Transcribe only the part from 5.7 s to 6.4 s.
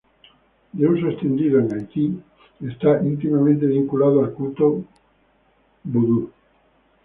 voodoo.